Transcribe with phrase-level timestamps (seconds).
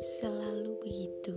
[0.00, 1.36] Selalu begitu.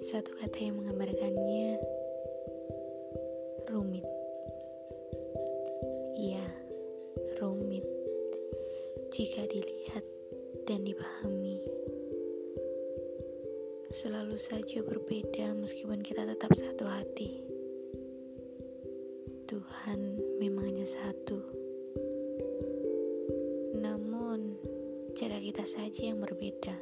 [0.00, 1.76] Satu kata yang menggambarkannya
[3.68, 4.08] rumit.
[6.16, 6.48] Iya,
[7.36, 7.84] rumit.
[9.12, 10.04] Jika dilihat
[10.64, 11.60] dan dipahami.
[13.92, 17.51] Selalu saja berbeda meskipun kita tetap satu hati.
[19.52, 21.36] Tuhan memang hanya satu.
[23.76, 24.56] Namun,
[25.12, 26.72] cara kita saja yang berbeda.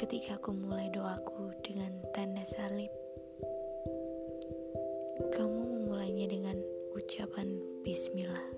[0.00, 2.88] Ketika aku mulai doaku dengan tanda salib,
[5.36, 6.56] kamu memulainya dengan
[6.96, 8.48] ucapan bismillah.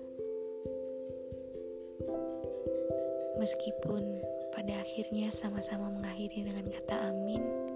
[3.35, 4.23] Meskipun
[4.55, 7.66] pada akhirnya sama-sama mengakhiri dengan kata amin,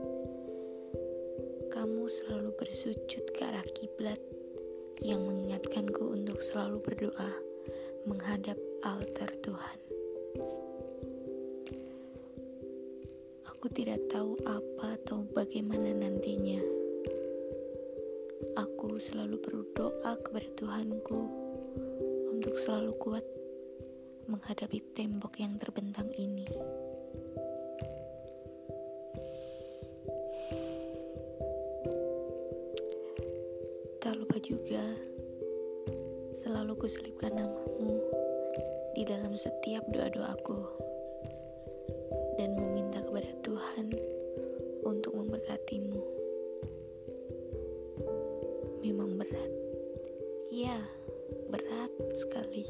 [1.82, 4.22] kamu selalu bersujud ke arah kiblat
[5.02, 7.34] yang mengingatkanku untuk selalu berdoa
[8.06, 8.54] menghadap
[8.86, 9.78] altar Tuhan.
[13.50, 16.62] Aku tidak tahu apa atau bagaimana nantinya.
[18.62, 21.20] Aku selalu berdoa kepada Tuhanku
[22.30, 23.26] untuk selalu kuat
[24.30, 26.46] menghadapi tembok yang terbentang ini.
[34.02, 34.82] Tak lupa juga,
[36.34, 38.02] selalu kuselipkan namamu
[38.98, 40.58] di dalam setiap doa-doaku
[42.42, 43.94] dan meminta kepada Tuhan
[44.82, 46.02] untuk memberkatimu.
[48.82, 49.54] Memang berat,
[50.50, 50.74] ya
[51.54, 52.66] berat sekali.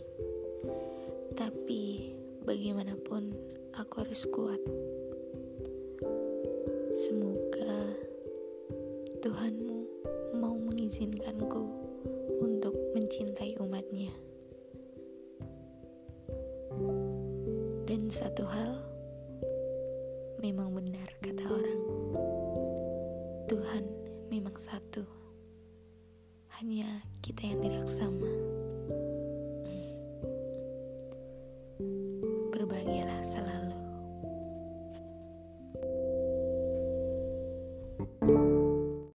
[1.40, 2.12] Tapi
[2.44, 3.32] bagaimanapun
[3.80, 4.59] aku harus kuat.
[6.92, 7.88] Semoga
[9.24, 9.71] Tuhanmu
[10.92, 11.72] mengizinkanku
[12.44, 14.11] untuk mencintai umatnya.
[17.88, 18.75] Dan satu hal,
[20.44, 21.80] memang benar kata orang,
[23.47, 23.88] Tuhan
[24.28, 25.07] memang satu.
[26.59, 28.28] Hanya kita yang tidak sama.
[32.51, 33.61] Berbahagialah selalu.